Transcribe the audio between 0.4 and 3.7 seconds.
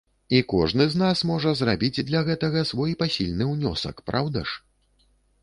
кожны з нас можа зрабіць для гэтага свой пасільны